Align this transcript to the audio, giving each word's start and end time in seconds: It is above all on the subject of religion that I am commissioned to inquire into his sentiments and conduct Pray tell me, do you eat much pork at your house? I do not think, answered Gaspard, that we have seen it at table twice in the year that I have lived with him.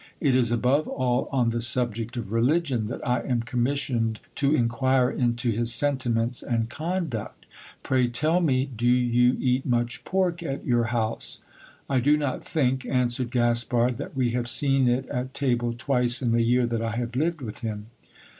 It 0.19 0.33
is 0.33 0.51
above 0.51 0.87
all 0.87 1.29
on 1.31 1.51
the 1.51 1.61
subject 1.61 2.17
of 2.17 2.33
religion 2.33 2.87
that 2.87 3.07
I 3.07 3.21
am 3.21 3.43
commissioned 3.43 4.19
to 4.33 4.51
inquire 4.55 5.11
into 5.11 5.51
his 5.51 5.71
sentiments 5.71 6.41
and 6.41 6.71
conduct 6.71 7.45
Pray 7.83 8.07
tell 8.07 8.41
me, 8.41 8.65
do 8.65 8.87
you 8.87 9.37
eat 9.39 9.63
much 9.63 10.03
pork 10.03 10.41
at 10.41 10.65
your 10.65 10.85
house? 10.85 11.41
I 11.87 11.99
do 11.99 12.17
not 12.17 12.43
think, 12.43 12.83
answered 12.87 13.29
Gaspard, 13.29 13.97
that 13.97 14.15
we 14.17 14.31
have 14.31 14.49
seen 14.49 14.87
it 14.87 15.05
at 15.09 15.35
table 15.35 15.75
twice 15.77 16.19
in 16.19 16.31
the 16.31 16.41
year 16.41 16.65
that 16.65 16.81
I 16.81 16.95
have 16.95 17.15
lived 17.15 17.41
with 17.41 17.59
him. 17.59 17.85